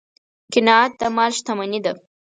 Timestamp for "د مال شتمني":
0.99-1.79